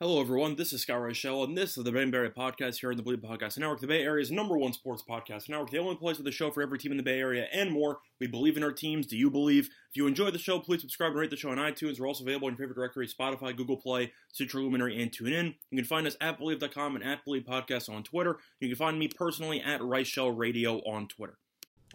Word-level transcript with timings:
Hello, 0.00 0.20
everyone. 0.20 0.56
This 0.56 0.72
is 0.72 0.82
Scott 0.82 0.98
Reichel, 0.98 1.44
and 1.44 1.56
this 1.56 1.78
is 1.78 1.84
the 1.84 1.92
Ben 1.92 2.10
Barry 2.10 2.28
Podcast 2.28 2.80
here 2.80 2.90
on 2.90 2.96
the 2.96 3.02
Bleav 3.04 3.22
Podcast 3.22 3.58
Network, 3.58 3.78
the 3.78 3.86
Bay 3.86 4.02
Area's 4.02 4.28
number 4.28 4.58
one 4.58 4.72
sports 4.72 5.04
podcast 5.08 5.48
network, 5.48 5.70
the 5.70 5.78
only 5.78 5.94
place 5.94 6.18
with 6.18 6.26
a 6.26 6.32
show 6.32 6.50
for 6.50 6.62
every 6.62 6.80
team 6.80 6.90
in 6.90 6.96
the 6.96 7.04
Bay 7.04 7.20
Area 7.20 7.46
and 7.52 7.70
more. 7.70 8.00
We 8.18 8.26
believe 8.26 8.56
in 8.56 8.64
our 8.64 8.72
teams. 8.72 9.06
Do 9.06 9.16
you 9.16 9.30
believe? 9.30 9.66
If 9.66 9.96
you 9.96 10.08
enjoy 10.08 10.32
the 10.32 10.38
show, 10.40 10.58
please 10.58 10.80
subscribe 10.80 11.12
and 11.12 11.20
rate 11.20 11.30
the 11.30 11.36
show 11.36 11.50
on 11.50 11.58
iTunes. 11.58 12.00
We're 12.00 12.08
also 12.08 12.24
available 12.24 12.48
in 12.48 12.54
your 12.54 12.58
favorite 12.58 12.74
directory 12.74 13.06
Spotify, 13.06 13.56
Google 13.56 13.76
Play, 13.76 14.12
Stitcher 14.32 14.58
Luminary, 14.58 15.00
and 15.00 15.12
TuneIn. 15.12 15.54
You 15.70 15.78
can 15.78 15.84
find 15.84 16.08
us 16.08 16.16
at 16.20 16.40
Bleav.com 16.40 16.96
and 16.96 17.04
at 17.04 17.24
Bleav 17.24 17.44
Podcast 17.44 17.88
on 17.88 18.02
Twitter. 18.02 18.38
You 18.58 18.70
can 18.70 18.76
find 18.76 18.98
me 18.98 19.06
personally 19.06 19.62
at 19.62 19.80
Reichel 19.80 20.36
Radio 20.36 20.78
on 20.78 21.06
Twitter. 21.06 21.38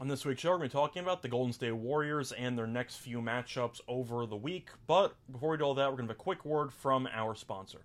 On 0.02 0.08
this 0.08 0.24
week's 0.24 0.40
show, 0.40 0.52
we're 0.52 0.60
going 0.60 0.70
to 0.70 0.76
be 0.78 0.80
talking 0.80 1.04
about 1.04 1.22
the 1.22 1.28
Golden 1.28 1.52
State 1.52 1.76
Warriors 1.76 2.32
and 2.32 2.58
their 2.58 2.66
next 2.66 2.96
few 2.96 3.20
matchups 3.20 3.82
over 3.86 4.26
the 4.26 4.38
week. 4.38 4.70
But 4.88 5.14
before 5.30 5.50
we 5.50 5.58
do 5.58 5.66
all 5.66 5.74
that, 5.74 5.90
we're 5.90 5.98
going 5.98 6.08
to 6.08 6.14
have 6.14 6.22
a 6.22 6.24
quick 6.24 6.46
word 6.46 6.72
from 6.72 7.06
our 7.14 7.36
sponsor. 7.36 7.80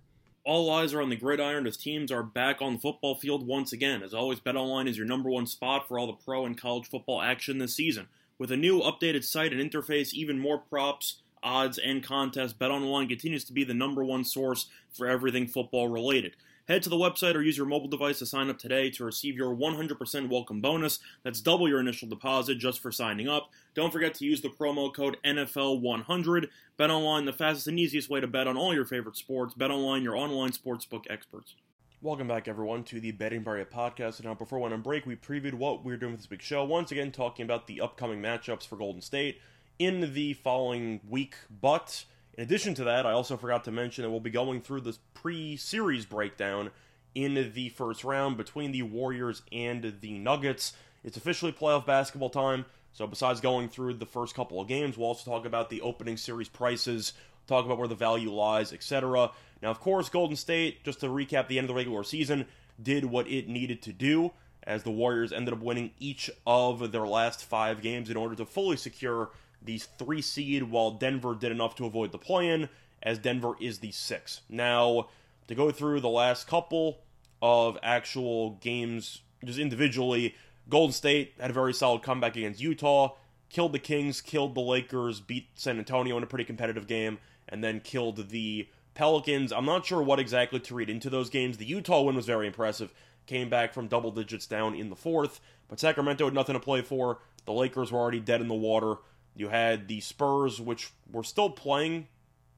All 0.45 0.71
eyes 0.71 0.93
are 0.93 1.01
on 1.01 1.09
the 1.09 1.17
gridiron 1.17 1.67
as 1.67 1.75
teams 1.75 2.13
are 2.13 2.23
back 2.23 2.61
on 2.61 2.75
the 2.75 2.79
football 2.79 3.15
field 3.15 3.45
once 3.45 3.73
again. 3.73 4.01
As 4.01 4.13
always, 4.13 4.39
BetOnline 4.39 4.87
is 4.87 4.95
your 4.95 5.05
number 5.05 5.29
one 5.29 5.45
spot 5.45 5.89
for 5.89 5.99
all 5.99 6.07
the 6.07 6.13
pro 6.13 6.45
and 6.45 6.57
college 6.57 6.87
football 6.87 7.21
action 7.21 7.57
this 7.57 7.75
season. 7.75 8.07
With 8.39 8.49
a 8.49 8.55
new 8.55 8.79
updated 8.79 9.25
site 9.25 9.51
and 9.51 9.59
interface, 9.59 10.13
even 10.13 10.39
more 10.39 10.59
props, 10.59 11.17
odds, 11.43 11.77
and 11.77 12.01
contests, 12.01 12.53
BetOnline 12.53 13.09
continues 13.09 13.43
to 13.43 13.53
be 13.53 13.65
the 13.65 13.73
number 13.73 14.05
one 14.05 14.23
source 14.23 14.67
for 14.89 15.05
everything 15.05 15.47
football 15.47 15.89
related. 15.89 16.37
Head 16.67 16.81
to 16.81 16.89
the 16.89 16.95
website 16.95 17.35
or 17.35 17.43
use 17.43 17.57
your 17.57 17.67
mobile 17.67 17.87
device 17.87 18.17
to 18.19 18.25
sign 18.25 18.49
up 18.49 18.57
today 18.57 18.89
to 18.89 19.05
receive 19.05 19.35
your 19.35 19.55
100% 19.55 20.29
welcome 20.29 20.61
bonus. 20.61 20.97
That's 21.23 21.39
double 21.39 21.69
your 21.69 21.79
initial 21.79 22.09
deposit 22.09 22.55
just 22.55 22.79
for 22.79 22.91
signing 22.91 23.29
up. 23.29 23.51
Don't 23.75 23.93
forget 23.93 24.15
to 24.15 24.25
use 24.25 24.41
the 24.41 24.49
promo 24.49 24.91
code 24.91 25.17
NFL100. 25.23 26.47
BetOnline, 26.79 27.25
the 27.27 27.33
fastest 27.33 27.67
and 27.67 27.79
easiest 27.79 28.09
way 28.09 28.19
to 28.19 28.25
bet 28.25 28.47
on 28.47 28.57
all 28.57 28.73
your 28.73 28.83
favorite 28.83 29.15
sports. 29.15 29.53
BetOnline, 29.53 30.01
your 30.01 30.17
online 30.17 30.53
sportsbook 30.53 31.03
experts. 31.07 31.53
Welcome 32.01 32.27
back, 32.27 32.47
everyone, 32.47 32.83
to 32.85 32.99
the 32.99 33.11
Betting 33.11 33.43
Barrier 33.43 33.65
podcast. 33.65 34.17
And 34.17 34.25
now, 34.25 34.33
before 34.33 34.57
we 34.57 34.63
went 34.63 34.73
on 34.73 34.81
break, 34.81 35.05
we 35.05 35.15
previewed 35.15 35.53
what 35.53 35.85
we 35.85 35.93
are 35.93 35.97
doing 35.97 36.13
with 36.13 36.21
this 36.21 36.27
big 36.27 36.41
show. 36.41 36.63
Once 36.63 36.91
again, 36.91 37.11
talking 37.11 37.43
about 37.43 37.67
the 37.67 37.79
upcoming 37.79 38.23
matchups 38.23 38.65
for 38.65 38.75
Golden 38.75 39.01
State 39.03 39.39
in 39.77 40.15
the 40.15 40.33
following 40.33 40.99
week. 41.07 41.35
But 41.61 42.05
in 42.37 42.43
addition 42.43 42.73
to 42.75 42.83
that, 42.85 43.05
I 43.05 43.11
also 43.11 43.37
forgot 43.37 43.63
to 43.65 43.71
mention 43.71 44.03
that 44.03 44.09
we'll 44.09 44.19
be 44.19 44.29
going 44.29 44.61
through 44.61 44.81
this 44.81 44.99
pre 45.13 45.55
series 45.55 46.05
breakdown 46.05 46.71
in 47.13 47.51
the 47.53 47.69
first 47.69 48.03
round 48.03 48.35
between 48.35 48.71
the 48.71 48.83
Warriors 48.83 49.41
and 49.51 49.95
the 50.01 50.17
Nuggets. 50.17 50.73
It's 51.03 51.17
officially 51.17 51.53
playoff 51.53 51.85
basketball 51.85 52.29
time. 52.29 52.65
So, 52.91 53.07
besides 53.07 53.41
going 53.41 53.69
through 53.69 53.95
the 53.95 54.05
first 54.05 54.35
couple 54.35 54.59
of 54.59 54.67
games, 54.67 54.97
we'll 54.97 55.07
also 55.07 55.29
talk 55.29 55.45
about 55.45 55.69
the 55.69 55.81
opening 55.81 56.17
series 56.17 56.49
prices, 56.49 57.13
talk 57.47 57.65
about 57.65 57.77
where 57.77 57.87
the 57.87 57.95
value 57.95 58.31
lies, 58.31 58.73
etc. 58.73 59.31
Now, 59.61 59.71
of 59.71 59.79
course, 59.79 60.09
Golden 60.09 60.35
State, 60.35 60.83
just 60.83 60.99
to 61.01 61.07
recap 61.07 61.47
the 61.47 61.57
end 61.57 61.65
of 61.65 61.69
the 61.69 61.73
regular 61.73 62.03
season, 62.03 62.45
did 62.81 63.05
what 63.05 63.27
it 63.27 63.47
needed 63.47 63.81
to 63.83 63.93
do 63.93 64.31
as 64.63 64.83
the 64.83 64.91
Warriors 64.91 65.31
ended 65.31 65.53
up 65.53 65.61
winning 65.61 65.91
each 65.99 66.29
of 66.45 66.91
their 66.91 67.05
last 67.05 67.45
five 67.45 67.81
games 67.81 68.09
in 68.09 68.17
order 68.17 68.35
to 68.35 68.45
fully 68.45 68.77
secure 68.77 69.29
these 69.65 69.85
three 69.97 70.21
seed, 70.21 70.63
while 70.63 70.91
Denver 70.91 71.35
did 71.35 71.51
enough 71.51 71.75
to 71.75 71.85
avoid 71.85 72.11
the 72.11 72.17
play 72.17 72.49
in, 72.49 72.69
as 73.03 73.19
Denver 73.19 73.53
is 73.59 73.79
the 73.79 73.91
six. 73.91 74.41
Now, 74.49 75.09
to 75.47 75.55
go 75.55 75.71
through 75.71 76.01
the 76.01 76.09
last 76.09 76.47
couple 76.47 76.99
of 77.41 77.77
actual 77.83 78.51
games, 78.61 79.21
just 79.43 79.59
individually, 79.59 80.35
Golden 80.69 80.93
State 80.93 81.33
had 81.39 81.51
a 81.51 81.53
very 81.53 81.73
solid 81.73 82.01
comeback 82.01 82.35
against 82.35 82.61
Utah, 82.61 83.15
killed 83.49 83.73
the 83.73 83.79
Kings, 83.79 84.21
killed 84.21 84.55
the 84.55 84.61
Lakers, 84.61 85.19
beat 85.19 85.47
San 85.55 85.77
Antonio 85.77 86.17
in 86.17 86.23
a 86.23 86.27
pretty 86.27 86.45
competitive 86.45 86.87
game, 86.87 87.19
and 87.47 87.63
then 87.63 87.79
killed 87.79 88.29
the 88.29 88.67
Pelicans. 88.95 89.51
I'm 89.51 89.65
not 89.65 89.85
sure 89.85 90.01
what 90.01 90.19
exactly 90.19 90.59
to 90.61 90.75
read 90.75 90.89
into 90.89 91.09
those 91.09 91.29
games. 91.29 91.57
The 91.57 91.65
Utah 91.65 92.01
win 92.01 92.15
was 92.15 92.25
very 92.25 92.47
impressive. 92.47 92.91
Came 93.27 93.49
back 93.49 93.73
from 93.73 93.87
double 93.87 94.11
digits 94.11 94.47
down 94.47 94.73
in 94.75 94.89
the 94.89 94.95
fourth, 94.95 95.39
but 95.67 95.79
Sacramento 95.79 96.25
had 96.25 96.33
nothing 96.33 96.53
to 96.53 96.59
play 96.59 96.81
for. 96.81 97.19
The 97.45 97.53
Lakers 97.53 97.91
were 97.91 97.99
already 97.99 98.19
dead 98.19 98.41
in 98.41 98.47
the 98.47 98.53
water. 98.55 98.95
You 99.35 99.49
had 99.49 99.87
the 99.87 99.99
Spurs, 99.99 100.61
which 100.61 100.91
were 101.11 101.23
still 101.23 101.49
playing 101.49 102.07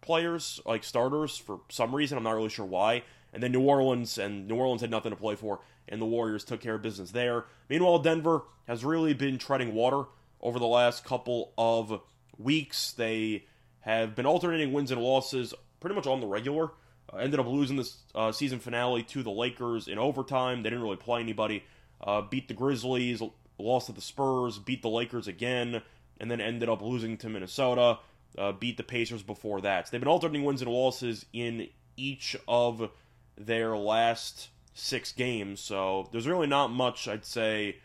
players, 0.02 0.62
like 0.66 0.84
starters, 0.84 1.38
for 1.38 1.62
some 1.70 1.94
reason. 1.94 2.18
I'm 2.18 2.24
not 2.24 2.36
really 2.36 2.50
sure 2.50 2.66
why. 2.66 3.04
And 3.34 3.44
then 3.44 3.52
New 3.52 3.62
Orleans, 3.62 4.18
and 4.18 4.48
New 4.48 4.56
Orleans 4.56 4.82
had 4.82 4.92
nothing 4.92 5.12
to 5.12 5.16
play 5.18 5.36
for, 5.36 5.60
and 5.90 6.02
the 6.02 6.06
Warriors 6.06 6.44
took 6.44 6.62
care 6.62 6.76
of 6.76 6.82
business 6.82 7.12
there. 7.12 7.46
Meanwhile, 7.70 8.00
Denver 8.00 8.44
has 8.68 8.86
really 8.86 9.14
been 9.14 9.38
treading 9.38 9.74
water 9.74 10.04
over 10.40 10.60
the 10.60 10.68
last 10.68 11.04
couple 11.04 11.54
of 11.58 12.00
weeks. 12.38 12.92
They 12.92 13.46
have 13.82 14.16
been 14.16 14.26
alternating 14.26 14.72
wins 14.72 14.92
and 14.92 15.02
losses 15.02 15.54
pretty 15.80 15.96
much 15.96 16.08
on 16.08 16.22
the 16.22 16.28
regular. 16.28 16.72
Uh, 17.12 17.18
ended 17.18 17.40
up 17.40 17.48
losing 17.48 17.78
this 17.78 17.98
uh, 18.16 18.32
season 18.32 18.60
finale 18.60 19.04
to 19.04 19.24
the 19.24 19.32
Lakers 19.32 19.88
in 19.88 19.98
overtime. 19.98 20.62
They 20.62 20.70
didn't 20.70 20.84
really 20.84 20.98
play 20.98 21.22
anybody. 21.22 21.64
Uh, 22.02 22.22
beat 22.22 22.48
the 22.48 22.54
Grizzlies, 22.54 23.22
lost 23.58 23.88
to 23.88 23.92
the 23.92 24.02
Spurs, 24.02 24.60
beat 24.60 24.82
the 24.82 24.90
Lakers 24.90 25.28
again 25.28 25.82
and 26.20 26.30
then 26.30 26.42
ended 26.42 26.70
up 26.70 26.82
losing 26.82 27.18
to 27.18 27.30
Minnesota. 27.30 28.00
Uh, 28.38 28.52
beat 28.52 28.78
the 28.78 28.84
Pacers 28.84 29.24
before 29.24 29.62
that. 29.62 29.88
So 29.88 29.92
they've 29.92 30.02
been 30.02 30.08
alternating 30.08 30.44
wins 30.46 30.62
and 30.62 30.70
losses 30.70 31.26
in 31.34 31.70
each 31.96 32.36
of 32.48 32.92
their 33.36 33.76
last 33.76 34.50
six 34.74 35.12
games. 35.12 35.60
So 35.60 36.08
there's 36.12 36.28
really 36.28 36.46
not 36.46 36.68
much, 36.68 37.08
I'd 37.08 37.26
say, 37.26 37.78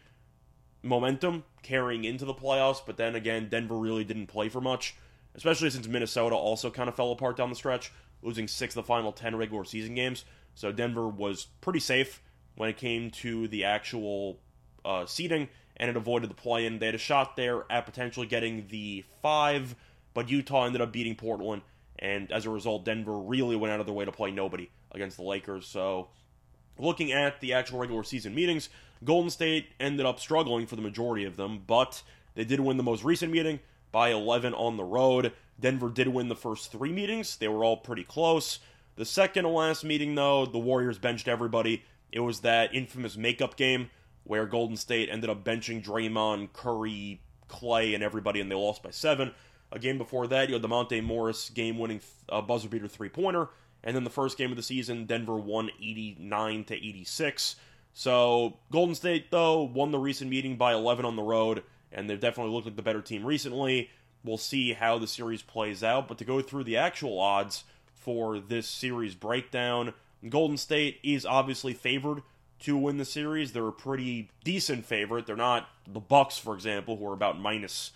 momentum 0.82 1.44
carrying 1.62 2.04
into 2.04 2.24
the 2.24 2.34
playoffs. 2.34 2.82
But 2.84 2.96
then 2.96 3.14
again, 3.14 3.48
Denver 3.48 3.76
really 3.76 4.04
didn't 4.04 4.26
play 4.26 4.48
for 4.48 4.60
much, 4.60 4.94
especially 5.34 5.70
since 5.70 5.86
Minnesota 5.86 6.34
also 6.34 6.70
kind 6.70 6.88
of 6.88 6.96
fell 6.96 7.12
apart 7.12 7.36
down 7.36 7.48
the 7.48 7.56
stretch, 7.56 7.92
losing 8.22 8.46
six 8.46 8.76
of 8.76 8.84
the 8.84 8.86
final 8.86 9.12
10 9.12 9.36
regular 9.36 9.64
season 9.64 9.94
games. 9.94 10.24
So 10.54 10.70
Denver 10.70 11.08
was 11.08 11.46
pretty 11.60 11.80
safe 11.80 12.20
when 12.56 12.68
it 12.68 12.76
came 12.76 13.10
to 13.10 13.48
the 13.48 13.64
actual 13.64 14.38
uh, 14.84 15.06
seeding 15.06 15.48
and 15.82 15.90
it 15.90 15.96
avoided 15.96 16.30
the 16.30 16.34
play 16.34 16.64
in. 16.64 16.78
They 16.78 16.86
had 16.86 16.94
a 16.94 16.98
shot 16.98 17.34
there 17.34 17.64
at 17.68 17.86
potentially 17.86 18.28
getting 18.28 18.68
the 18.68 19.04
five, 19.20 19.74
but 20.14 20.30
Utah 20.30 20.64
ended 20.64 20.80
up 20.80 20.92
beating 20.92 21.16
Portland, 21.16 21.62
and 21.98 22.30
as 22.30 22.46
a 22.46 22.50
result, 22.50 22.84
Denver 22.84 23.18
really 23.18 23.56
went 23.56 23.72
out 23.72 23.80
of 23.80 23.86
their 23.86 23.94
way 23.94 24.04
to 24.04 24.12
play 24.12 24.30
nobody 24.30 24.70
against 24.92 25.16
the 25.16 25.24
Lakers. 25.24 25.66
So, 25.66 26.06
looking 26.78 27.10
at 27.10 27.40
the 27.40 27.54
actual 27.54 27.80
regular 27.80 28.04
season 28.04 28.32
meetings, 28.32 28.68
Golden 29.02 29.28
State 29.28 29.70
ended 29.80 30.06
up 30.06 30.20
struggling 30.20 30.68
for 30.68 30.76
the 30.76 30.82
majority 30.82 31.24
of 31.24 31.36
them, 31.36 31.64
but 31.66 32.04
they 32.36 32.44
did 32.44 32.60
win 32.60 32.76
the 32.76 32.84
most 32.84 33.02
recent 33.02 33.32
meeting 33.32 33.58
by 33.90 34.10
11 34.10 34.54
on 34.54 34.76
the 34.76 34.84
road. 34.84 35.32
Denver 35.58 35.90
did 35.90 36.06
win 36.06 36.28
the 36.28 36.36
first 36.36 36.70
three 36.70 36.92
meetings, 36.92 37.36
they 37.36 37.48
were 37.48 37.64
all 37.64 37.76
pretty 37.76 38.04
close. 38.04 38.60
The 38.94 39.04
second 39.04 39.42
to 39.44 39.50
last 39.50 39.82
meeting, 39.82 40.14
though, 40.14 40.46
the 40.46 40.60
Warriors 40.60 40.98
benched 40.98 41.26
everybody. 41.26 41.82
It 42.12 42.20
was 42.20 42.40
that 42.40 42.72
infamous 42.72 43.16
makeup 43.16 43.56
game 43.56 43.90
where 44.24 44.46
Golden 44.46 44.76
State 44.76 45.08
ended 45.10 45.30
up 45.30 45.44
benching 45.44 45.82
Draymond, 45.82 46.52
Curry, 46.52 47.20
Clay, 47.48 47.94
and 47.94 48.02
everybody, 48.02 48.40
and 48.40 48.50
they 48.50 48.54
lost 48.54 48.82
by 48.82 48.90
seven. 48.90 49.32
A 49.70 49.78
game 49.78 49.98
before 49.98 50.26
that, 50.26 50.48
you 50.48 50.54
had 50.54 50.62
the 50.62 50.68
Monte 50.68 51.00
Morris 51.00 51.50
game-winning 51.50 52.00
uh, 52.28 52.42
buzzer 52.42 52.68
beater 52.68 52.88
three-pointer, 52.88 53.48
and 53.82 53.96
then 53.96 54.04
the 54.04 54.10
first 54.10 54.38
game 54.38 54.50
of 54.50 54.56
the 54.56 54.62
season, 54.62 55.06
Denver 55.06 55.36
won 55.36 55.70
89 55.80 56.64
to 56.64 56.74
86. 56.74 57.56
So 57.94 58.58
Golden 58.70 58.94
State, 58.94 59.30
though, 59.30 59.62
won 59.62 59.90
the 59.90 59.98
recent 59.98 60.30
meeting 60.30 60.56
by 60.56 60.72
11 60.72 61.04
on 61.04 61.16
the 61.16 61.22
road, 61.22 61.62
and 61.90 62.08
they've 62.08 62.20
definitely 62.20 62.52
looked 62.52 62.66
like 62.66 62.76
the 62.76 62.82
better 62.82 63.02
team 63.02 63.24
recently. 63.24 63.90
We'll 64.24 64.38
see 64.38 64.72
how 64.72 64.98
the 64.98 65.06
series 65.06 65.42
plays 65.42 65.82
out, 65.82 66.06
but 66.06 66.18
to 66.18 66.24
go 66.24 66.40
through 66.40 66.64
the 66.64 66.76
actual 66.76 67.18
odds 67.18 67.64
for 67.94 68.38
this 68.38 68.68
series 68.68 69.14
breakdown, 69.14 69.94
Golden 70.28 70.56
State 70.56 71.00
is 71.02 71.26
obviously 71.26 71.74
favored 71.74 72.22
to 72.62 72.76
win 72.76 72.96
the 72.96 73.04
series. 73.04 73.52
They're 73.52 73.68
a 73.68 73.72
pretty 73.72 74.30
decent 74.44 74.84
favorite. 74.84 75.26
They're 75.26 75.36
not 75.36 75.68
the 75.86 76.00
Bucks, 76.00 76.38
for 76.38 76.54
example, 76.54 76.96
who 76.96 77.06
are 77.08 77.14
about 77.14 77.38
minus 77.38 77.92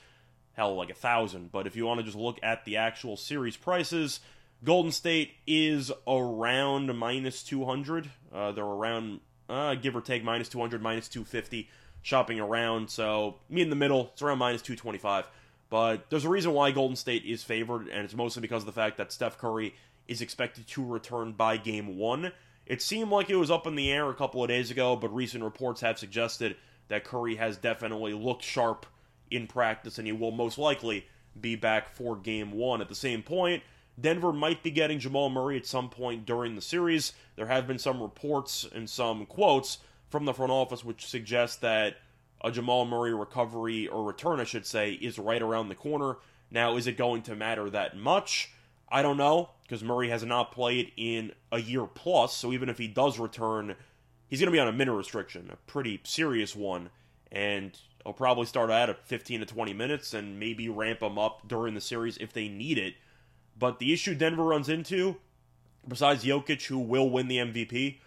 hell 0.54 0.74
like 0.74 0.90
a 0.90 0.94
thousand. 0.94 1.52
But 1.52 1.66
if 1.66 1.76
you 1.76 1.86
want 1.86 2.00
to 2.00 2.04
just 2.04 2.16
look 2.16 2.38
at 2.42 2.64
the 2.64 2.76
actual 2.76 3.16
series 3.16 3.56
prices, 3.56 4.20
Golden 4.64 4.92
State 4.92 5.34
is 5.46 5.92
around 6.06 6.96
minus 6.96 7.42
two 7.42 7.64
hundred. 7.64 8.10
Uh, 8.34 8.52
they're 8.52 8.64
around 8.64 9.20
uh, 9.48 9.74
give 9.74 9.94
or 9.94 10.00
take 10.00 10.24
minus 10.24 10.48
two 10.48 10.60
hundred, 10.60 10.82
minus 10.82 11.08
two 11.08 11.24
fifty, 11.24 11.68
shopping 12.02 12.40
around. 12.40 12.90
So 12.90 13.36
me 13.48 13.62
in 13.62 13.70
the 13.70 13.76
middle, 13.76 14.10
it's 14.12 14.22
around 14.22 14.38
minus 14.38 14.62
two 14.62 14.76
twenty 14.76 14.98
five. 14.98 15.28
But 15.68 16.10
there's 16.10 16.24
a 16.24 16.28
reason 16.28 16.52
why 16.52 16.70
Golden 16.70 16.96
State 16.96 17.24
is 17.24 17.42
favored, 17.42 17.88
and 17.88 18.04
it's 18.04 18.14
mostly 18.14 18.40
because 18.40 18.62
of 18.62 18.66
the 18.66 18.72
fact 18.72 18.98
that 18.98 19.12
Steph 19.12 19.36
Curry 19.36 19.74
is 20.08 20.22
expected 20.22 20.66
to 20.68 20.84
return 20.84 21.32
by 21.32 21.56
game 21.56 21.98
one. 21.98 22.32
It 22.66 22.82
seemed 22.82 23.10
like 23.10 23.30
it 23.30 23.36
was 23.36 23.50
up 23.50 23.66
in 23.66 23.76
the 23.76 23.92
air 23.92 24.10
a 24.10 24.14
couple 24.14 24.42
of 24.42 24.48
days 24.48 24.70
ago, 24.70 24.96
but 24.96 25.14
recent 25.14 25.44
reports 25.44 25.80
have 25.82 25.98
suggested 25.98 26.56
that 26.88 27.04
Curry 27.04 27.36
has 27.36 27.56
definitely 27.56 28.12
looked 28.12 28.42
sharp 28.42 28.86
in 29.30 29.46
practice 29.46 29.98
and 29.98 30.06
he 30.06 30.12
will 30.12 30.32
most 30.32 30.58
likely 30.58 31.06
be 31.40 31.54
back 31.54 31.94
for 31.94 32.16
game 32.16 32.50
one. 32.52 32.80
At 32.80 32.88
the 32.88 32.94
same 32.94 33.22
point, 33.22 33.62
Denver 34.00 34.32
might 34.32 34.62
be 34.62 34.70
getting 34.70 34.98
Jamal 34.98 35.30
Murray 35.30 35.56
at 35.56 35.66
some 35.66 35.88
point 35.88 36.26
during 36.26 36.54
the 36.54 36.60
series. 36.60 37.12
There 37.36 37.46
have 37.46 37.66
been 37.66 37.78
some 37.78 38.02
reports 38.02 38.66
and 38.74 38.90
some 38.90 39.26
quotes 39.26 39.78
from 40.10 40.24
the 40.24 40.34
front 40.34 40.52
office 40.52 40.84
which 40.84 41.06
suggest 41.06 41.60
that 41.60 41.96
a 42.42 42.50
Jamal 42.50 42.84
Murray 42.84 43.14
recovery 43.14 43.86
or 43.86 44.04
return, 44.04 44.40
I 44.40 44.44
should 44.44 44.66
say, 44.66 44.92
is 44.92 45.18
right 45.18 45.42
around 45.42 45.68
the 45.68 45.74
corner. 45.74 46.16
Now, 46.50 46.76
is 46.76 46.86
it 46.86 46.96
going 46.96 47.22
to 47.22 47.36
matter 47.36 47.70
that 47.70 47.96
much? 47.96 48.50
I 48.88 49.02
don't 49.02 49.16
know 49.16 49.50
because 49.66 49.82
Murray 49.82 50.08
has 50.10 50.24
not 50.24 50.52
played 50.52 50.92
in 50.96 51.32
a 51.50 51.60
year 51.60 51.86
plus. 51.86 52.36
So 52.36 52.52
even 52.52 52.68
if 52.68 52.78
he 52.78 52.86
does 52.86 53.18
return, 53.18 53.74
he's 54.28 54.40
going 54.40 54.46
to 54.46 54.52
be 54.52 54.60
on 54.60 54.68
a 54.68 54.72
minute 54.72 54.94
restriction, 54.94 55.50
a 55.52 55.56
pretty 55.70 56.00
serious 56.04 56.54
one, 56.54 56.90
and 57.32 57.76
he'll 58.04 58.12
probably 58.12 58.46
start 58.46 58.70
out 58.70 58.88
at 58.90 59.04
15 59.06 59.40
to 59.40 59.46
20 59.46 59.72
minutes 59.72 60.14
and 60.14 60.38
maybe 60.38 60.68
ramp 60.68 61.02
him 61.02 61.18
up 61.18 61.48
during 61.48 61.74
the 61.74 61.80
series 61.80 62.16
if 62.18 62.32
they 62.32 62.48
need 62.48 62.78
it. 62.78 62.94
But 63.58 63.78
the 63.80 63.92
issue 63.92 64.14
Denver 64.14 64.44
runs 64.44 64.68
into, 64.68 65.16
besides 65.88 66.24
Jokic, 66.24 66.66
who 66.66 66.78
will 66.78 67.10
win 67.10 67.26
the 67.26 67.38
MVP, 67.38 67.98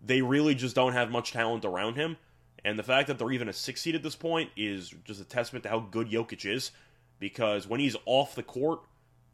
they 0.00 0.22
really 0.22 0.54
just 0.54 0.74
don't 0.74 0.92
have 0.92 1.10
much 1.10 1.32
talent 1.32 1.64
around 1.64 1.96
him. 1.96 2.16
And 2.64 2.78
the 2.78 2.82
fact 2.82 3.08
that 3.08 3.18
they're 3.18 3.32
even 3.32 3.48
a 3.48 3.52
six 3.52 3.82
seed 3.82 3.94
at 3.94 4.02
this 4.02 4.16
point 4.16 4.50
is 4.56 4.94
just 5.04 5.20
a 5.20 5.24
testament 5.24 5.64
to 5.64 5.68
how 5.68 5.80
good 5.80 6.08
Jokic 6.08 6.50
is. 6.50 6.70
Because 7.20 7.66
when 7.66 7.80
he's 7.80 7.96
off 8.06 8.34
the 8.34 8.42
court, 8.42 8.80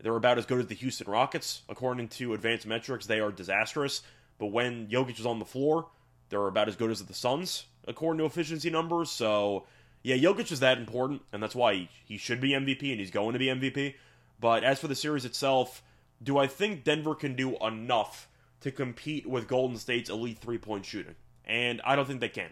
they're 0.02 0.16
about 0.16 0.38
as 0.38 0.46
good 0.46 0.60
as 0.60 0.66
the 0.66 0.74
Houston 0.74 1.10
Rockets. 1.10 1.62
According 1.68 2.08
to 2.08 2.34
advanced 2.34 2.66
metrics, 2.66 3.06
they 3.06 3.20
are 3.20 3.30
disastrous. 3.30 4.02
But 4.38 4.46
when 4.46 4.88
Jokic 4.88 5.20
is 5.20 5.26
on 5.26 5.38
the 5.38 5.44
floor, 5.44 5.86
they're 6.30 6.46
about 6.46 6.68
as 6.68 6.76
good 6.76 6.90
as 6.90 7.04
the 7.04 7.14
Suns, 7.14 7.66
according 7.86 8.18
to 8.18 8.24
efficiency 8.24 8.70
numbers. 8.70 9.10
So, 9.10 9.66
yeah, 10.02 10.16
Jokic 10.16 10.50
is 10.50 10.60
that 10.60 10.78
important, 10.78 11.22
and 11.32 11.42
that's 11.42 11.54
why 11.54 11.88
he 12.04 12.16
should 12.16 12.40
be 12.40 12.50
MVP, 12.50 12.90
and 12.90 13.00
he's 13.00 13.10
going 13.10 13.34
to 13.34 13.38
be 13.38 13.46
MVP. 13.46 13.94
But 14.40 14.64
as 14.64 14.78
for 14.78 14.88
the 14.88 14.94
series 14.94 15.26
itself, 15.26 15.82
do 16.22 16.38
I 16.38 16.46
think 16.46 16.84
Denver 16.84 17.14
can 17.14 17.34
do 17.34 17.56
enough 17.58 18.28
to 18.62 18.70
compete 18.70 19.26
with 19.26 19.48
Golden 19.48 19.76
State's 19.76 20.08
elite 20.08 20.38
three 20.38 20.58
point 20.58 20.86
shooting? 20.86 21.16
And 21.44 21.82
I 21.84 21.96
don't 21.96 22.06
think 22.06 22.20
they 22.20 22.28
can. 22.28 22.50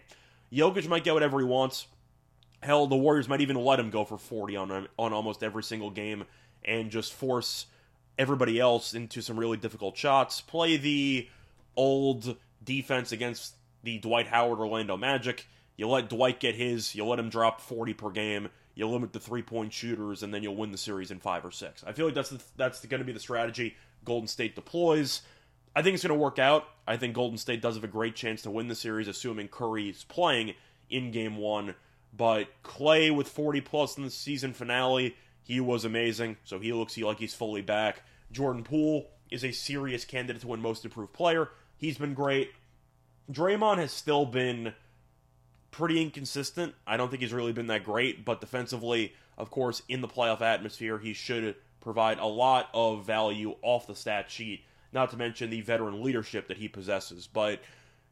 Jokic 0.51 0.87
might 0.87 1.03
get 1.03 1.13
whatever 1.13 1.39
he 1.39 1.45
wants. 1.45 1.87
Hell, 2.61 2.87
the 2.87 2.95
Warriors 2.95 3.29
might 3.29 3.41
even 3.41 3.55
let 3.55 3.79
him 3.79 3.89
go 3.89 4.03
for 4.03 4.17
40 4.17 4.57
on, 4.57 4.87
on 4.99 5.13
almost 5.13 5.43
every 5.43 5.63
single 5.63 5.89
game 5.89 6.25
and 6.63 6.91
just 6.91 7.13
force 7.13 7.67
everybody 8.17 8.59
else 8.59 8.93
into 8.93 9.21
some 9.21 9.39
really 9.39 9.57
difficult 9.57 9.97
shots. 9.97 10.41
Play 10.41 10.77
the 10.77 11.27
old 11.75 12.37
defense 12.63 13.11
against 13.11 13.55
the 13.83 13.97
Dwight 13.99 14.27
Howard 14.27 14.59
Orlando 14.59 14.97
Magic. 14.97 15.47
You 15.77 15.87
let 15.87 16.09
Dwight 16.09 16.39
get 16.39 16.55
his, 16.55 16.93
you 16.93 17.05
let 17.05 17.19
him 17.19 17.29
drop 17.29 17.61
40 17.61 17.93
per 17.93 18.09
game, 18.09 18.49
you 18.75 18.87
limit 18.87 19.13
the 19.13 19.19
three 19.19 19.41
point 19.41 19.71
shooters, 19.71 20.23
and 20.23 20.33
then 20.33 20.43
you'll 20.43 20.55
win 20.55 20.71
the 20.71 20.77
series 20.77 21.11
in 21.11 21.19
five 21.19 21.45
or 21.45 21.51
six. 21.51 21.83
I 21.87 21.93
feel 21.93 22.05
like 22.05 22.15
that's 22.15 22.33
that's 22.57 22.85
going 22.85 22.99
to 22.99 23.05
be 23.05 23.13
the 23.13 23.19
strategy 23.19 23.77
Golden 24.03 24.27
State 24.27 24.55
deploys. 24.55 25.21
I 25.75 25.81
think 25.81 25.93
it's 25.93 26.03
going 26.03 26.17
to 26.17 26.21
work 26.21 26.39
out. 26.39 26.65
I 26.87 26.97
think 26.97 27.13
Golden 27.13 27.37
State 27.37 27.61
does 27.61 27.75
have 27.75 27.83
a 27.83 27.87
great 27.87 28.15
chance 28.15 28.41
to 28.41 28.51
win 28.51 28.67
the 28.67 28.75
series, 28.75 29.07
assuming 29.07 29.47
Curry 29.47 29.89
is 29.89 30.03
playing 30.03 30.55
in 30.89 31.11
game 31.11 31.37
one. 31.37 31.75
But 32.15 32.47
Clay 32.63 33.11
with 33.11 33.27
40 33.27 33.61
plus 33.61 33.97
in 33.97 34.03
the 34.03 34.09
season 34.09 34.53
finale, 34.53 35.15
he 35.43 35.59
was 35.59 35.85
amazing, 35.85 36.37
so 36.43 36.59
he 36.59 36.73
looks 36.73 36.97
like 36.97 37.19
he's 37.19 37.33
fully 37.33 37.61
back. 37.61 38.03
Jordan 38.31 38.63
Poole 38.63 39.09
is 39.31 39.43
a 39.43 39.51
serious 39.51 40.05
candidate 40.05 40.41
to 40.41 40.47
win 40.47 40.61
Most 40.61 40.85
Improved 40.85 41.13
Player. 41.13 41.49
He's 41.77 41.97
been 41.97 42.13
great. 42.13 42.51
Draymond 43.31 43.77
has 43.77 43.91
still 43.91 44.25
been 44.25 44.73
pretty 45.71 46.01
inconsistent. 46.01 46.73
I 46.85 46.97
don't 46.97 47.09
think 47.09 47.21
he's 47.21 47.33
really 47.33 47.53
been 47.53 47.67
that 47.67 47.83
great, 47.83 48.25
but 48.25 48.41
defensively, 48.41 49.13
of 49.37 49.51
course, 49.51 49.81
in 49.87 50.01
the 50.01 50.07
playoff 50.07 50.41
atmosphere, 50.41 50.97
he 50.97 51.13
should 51.13 51.55
provide 51.79 52.19
a 52.19 52.25
lot 52.25 52.69
of 52.73 53.05
value 53.05 53.55
off 53.61 53.87
the 53.87 53.95
stat 53.95 54.29
sheet, 54.29 54.63
not 54.91 55.11
to 55.11 55.17
mention 55.17 55.49
the 55.49 55.61
veteran 55.61 56.03
leadership 56.03 56.47
that 56.47 56.57
he 56.57 56.67
possesses. 56.67 57.27
But 57.31 57.61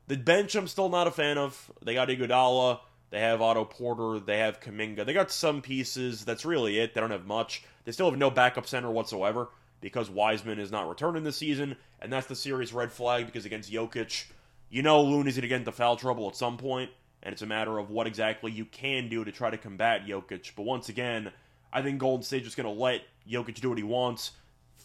the 0.07 0.17
bench, 0.17 0.55
I'm 0.55 0.67
still 0.67 0.89
not 0.89 1.07
a 1.07 1.11
fan 1.11 1.37
of. 1.37 1.71
They 1.83 1.95
got 1.95 2.09
Iguodala, 2.09 2.79
they 3.09 3.19
have 3.19 3.41
Otto 3.41 3.65
Porter, 3.65 4.19
they 4.19 4.39
have 4.39 4.59
Kuminga. 4.59 5.05
They 5.05 5.13
got 5.13 5.31
some 5.31 5.61
pieces. 5.61 6.25
That's 6.25 6.45
really 6.45 6.79
it. 6.79 6.93
They 6.93 7.01
don't 7.01 7.11
have 7.11 7.25
much. 7.25 7.63
They 7.85 7.91
still 7.91 8.09
have 8.09 8.19
no 8.19 8.29
backup 8.29 8.67
center 8.67 8.91
whatsoever 8.91 9.49
because 9.79 10.09
Wiseman 10.09 10.59
is 10.59 10.71
not 10.71 10.89
returning 10.89 11.23
this 11.23 11.37
season, 11.37 11.77
and 12.01 12.11
that's 12.11 12.27
the 12.27 12.35
serious 12.35 12.73
red 12.73 12.91
flag 12.91 13.25
because 13.25 13.45
against 13.45 13.71
Jokic, 13.71 14.25
you 14.69 14.81
know 14.81 15.01
Looney's 15.01 15.35
going 15.35 15.43
to 15.43 15.47
get 15.47 15.59
into 15.59 15.71
foul 15.71 15.95
trouble 15.95 16.27
at 16.27 16.35
some 16.35 16.57
point, 16.57 16.89
and 17.23 17.31
it's 17.31 17.41
a 17.41 17.47
matter 17.47 17.77
of 17.77 17.89
what 17.89 18.07
exactly 18.07 18.51
you 18.51 18.65
can 18.65 19.07
do 19.07 19.23
to 19.23 19.31
try 19.31 19.49
to 19.49 19.57
combat 19.57 20.05
Jokic. 20.05 20.51
But 20.55 20.63
once 20.63 20.89
again, 20.89 21.31
I 21.71 21.81
think 21.81 21.99
Golden 21.99 22.23
State's 22.23 22.45
just 22.45 22.57
going 22.57 22.73
to 22.73 22.81
let 22.81 23.03
Jokic 23.29 23.61
do 23.61 23.69
what 23.69 23.77
he 23.77 23.83
wants, 23.83 24.31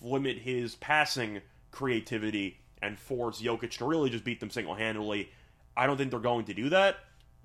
limit 0.01 0.39
his 0.39 0.75
passing 0.77 1.41
creativity, 1.71 2.59
and 2.83 2.99
force 2.99 3.41
Jokic 3.41 3.79
to 3.79 3.85
really 3.85 4.11
just 4.11 4.25
beat 4.25 4.41
them 4.41 4.51
single 4.51 4.75
handedly. 4.75 5.31
I 5.77 5.87
don't 5.87 5.97
think 5.97 6.11
they're 6.11 6.21
going 6.21 6.45
to 6.47 6.55
do 6.55 6.69
that. 6.69 6.97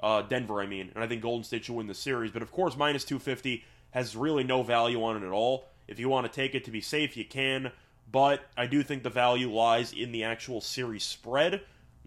Uh, 0.01 0.21
Denver, 0.21 0.61
I 0.61 0.67
mean, 0.67 0.91
and 0.93 1.03
I 1.03 1.07
think 1.07 1.21
Golden 1.21 1.43
State 1.43 1.65
should 1.65 1.75
win 1.75 1.87
the 1.87 1.93
series. 1.93 2.31
But 2.31 2.41
of 2.41 2.51
course, 2.51 2.77
minus 2.77 3.03
250 3.03 3.63
has 3.91 4.15
really 4.15 4.43
no 4.43 4.63
value 4.63 5.03
on 5.03 5.21
it 5.21 5.25
at 5.25 5.31
all. 5.31 5.67
If 5.87 5.99
you 5.99 6.09
want 6.09 6.31
to 6.31 6.31
take 6.31 6.53
it 6.53 6.65
to 6.65 6.71
be 6.71 6.81
safe, 6.81 7.17
you 7.17 7.25
can. 7.25 7.71
But 8.11 8.41
I 8.55 8.67
do 8.67 8.83
think 8.83 9.03
the 9.03 9.09
value 9.09 9.51
lies 9.51 9.93
in 9.93 10.11
the 10.11 10.23
actual 10.23 10.61
series 10.61 11.03
spread. 11.03 11.61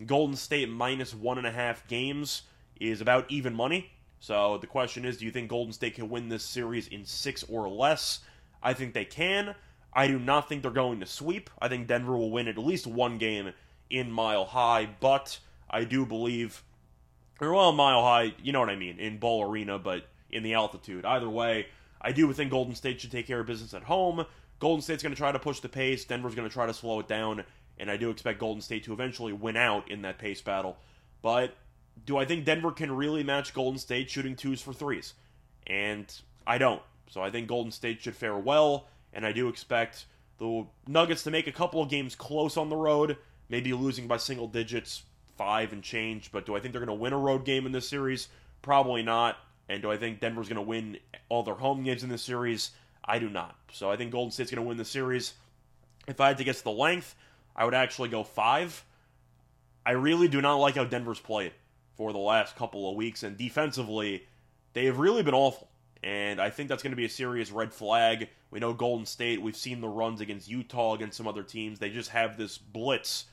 Golden 0.06 0.36
State 0.36 0.68
minus 0.68 1.14
one 1.14 1.38
and 1.38 1.46
a 1.46 1.50
half 1.50 1.86
games 1.88 2.42
is 2.78 3.00
about 3.00 3.30
even 3.30 3.54
money. 3.54 3.90
So 4.18 4.58
the 4.58 4.66
question 4.66 5.04
is 5.04 5.18
do 5.18 5.24
you 5.24 5.30
think 5.30 5.48
Golden 5.48 5.72
State 5.72 5.94
can 5.94 6.08
win 6.08 6.28
this 6.28 6.44
series 6.44 6.88
in 6.88 7.04
six 7.04 7.42
or 7.44 7.68
less? 7.68 8.20
I 8.62 8.74
think 8.74 8.94
they 8.94 9.04
can. 9.04 9.54
I 9.92 10.06
do 10.06 10.18
not 10.18 10.48
think 10.48 10.62
they're 10.62 10.70
going 10.70 11.00
to 11.00 11.06
sweep. 11.06 11.50
I 11.60 11.68
think 11.68 11.88
Denver 11.88 12.16
will 12.16 12.30
win 12.30 12.48
at 12.48 12.58
least 12.58 12.86
one 12.86 13.18
game 13.18 13.52
in 13.88 14.10
Mile 14.10 14.44
High, 14.44 14.88
but 15.00 15.38
I 15.68 15.84
do 15.84 16.06
believe, 16.06 16.62
or 17.40 17.54
well, 17.54 17.72
Mile 17.72 18.02
High, 18.02 18.34
you 18.42 18.52
know 18.52 18.60
what 18.60 18.70
I 18.70 18.76
mean, 18.76 18.98
in 18.98 19.18
Ball 19.18 19.50
Arena, 19.50 19.78
but 19.78 20.04
in 20.30 20.42
the 20.42 20.54
altitude. 20.54 21.04
Either 21.04 21.28
way, 21.28 21.66
I 22.00 22.12
do 22.12 22.32
think 22.32 22.50
Golden 22.50 22.74
State 22.74 23.00
should 23.00 23.10
take 23.10 23.26
care 23.26 23.40
of 23.40 23.46
business 23.46 23.74
at 23.74 23.82
home. 23.82 24.24
Golden 24.58 24.82
State's 24.82 25.02
going 25.02 25.14
to 25.14 25.18
try 25.18 25.32
to 25.32 25.38
push 25.38 25.60
the 25.60 25.68
pace. 25.68 26.04
Denver's 26.04 26.34
going 26.34 26.48
to 26.48 26.52
try 26.52 26.66
to 26.66 26.74
slow 26.74 27.00
it 27.00 27.08
down, 27.08 27.44
and 27.78 27.90
I 27.90 27.96
do 27.96 28.10
expect 28.10 28.38
Golden 28.38 28.60
State 28.60 28.84
to 28.84 28.92
eventually 28.92 29.32
win 29.32 29.56
out 29.56 29.90
in 29.90 30.02
that 30.02 30.18
pace 30.18 30.40
battle. 30.40 30.76
But 31.22 31.54
do 32.04 32.16
I 32.16 32.24
think 32.24 32.44
Denver 32.44 32.72
can 32.72 32.92
really 32.92 33.22
match 33.24 33.54
Golden 33.54 33.78
State 33.78 34.10
shooting 34.10 34.36
twos 34.36 34.60
for 34.60 34.72
threes? 34.72 35.14
And 35.66 36.12
I 36.46 36.58
don't. 36.58 36.82
So 37.08 37.22
I 37.22 37.30
think 37.30 37.48
Golden 37.48 37.72
State 37.72 38.02
should 38.02 38.16
fare 38.16 38.36
well, 38.36 38.86
and 39.12 39.26
I 39.26 39.32
do 39.32 39.48
expect 39.48 40.06
the 40.38 40.66
Nuggets 40.86 41.22
to 41.24 41.30
make 41.30 41.46
a 41.46 41.52
couple 41.52 41.82
of 41.82 41.88
games 41.88 42.14
close 42.14 42.56
on 42.56 42.68
the 42.68 42.76
road, 42.76 43.16
maybe 43.48 43.72
losing 43.72 44.06
by 44.06 44.16
single 44.16 44.46
digits, 44.46 45.02
five 45.40 45.72
and 45.72 45.82
change. 45.82 46.30
But 46.30 46.44
do 46.44 46.54
I 46.54 46.60
think 46.60 46.72
they're 46.74 46.84
going 46.84 46.98
to 46.98 47.02
win 47.02 47.14
a 47.14 47.18
road 47.18 47.46
game 47.46 47.64
in 47.64 47.72
this 47.72 47.88
series? 47.88 48.28
Probably 48.60 49.02
not. 49.02 49.38
And 49.70 49.80
do 49.80 49.90
I 49.90 49.96
think 49.96 50.20
Denver's 50.20 50.50
going 50.50 50.56
to 50.56 50.62
win 50.62 50.98
all 51.30 51.42
their 51.42 51.54
home 51.54 51.82
games 51.82 52.02
in 52.02 52.10
this 52.10 52.20
series? 52.20 52.72
I 53.02 53.18
do 53.18 53.30
not. 53.30 53.56
So 53.72 53.90
I 53.90 53.96
think 53.96 54.12
Golden 54.12 54.32
State's 54.32 54.50
going 54.50 54.62
to 54.62 54.68
win 54.68 54.76
the 54.76 54.84
series. 54.84 55.32
If 56.06 56.20
I 56.20 56.28
had 56.28 56.36
to 56.36 56.44
guess 56.44 56.60
the 56.60 56.70
length, 56.70 57.14
I 57.56 57.64
would 57.64 57.72
actually 57.72 58.10
go 58.10 58.22
five. 58.22 58.84
I 59.86 59.92
really 59.92 60.28
do 60.28 60.42
not 60.42 60.56
like 60.56 60.74
how 60.74 60.84
Denver's 60.84 61.20
played 61.20 61.52
for 61.96 62.12
the 62.12 62.18
last 62.18 62.54
couple 62.56 62.90
of 62.90 62.96
weeks, 62.96 63.22
and 63.22 63.38
defensively, 63.38 64.26
they 64.74 64.84
have 64.84 64.98
really 64.98 65.22
been 65.22 65.32
awful. 65.32 65.70
And 66.02 66.38
I 66.38 66.50
think 66.50 66.68
that's 66.68 66.82
going 66.82 66.92
to 66.92 66.96
be 66.96 67.06
a 67.06 67.10
serious 67.10 67.50
red 67.50 67.72
flag. 67.72 68.28
We 68.50 68.60
know 68.60 68.74
Golden 68.74 69.06
State, 69.06 69.40
we've 69.40 69.56
seen 69.56 69.80
the 69.80 69.88
runs 69.88 70.20
against 70.20 70.50
Utah, 70.50 70.92
against 70.92 71.16
some 71.16 71.26
other 71.26 71.42
teams. 71.42 71.78
They 71.78 71.88
just 71.88 72.10
have 72.10 72.36
this 72.36 72.58
blitz 72.58 73.24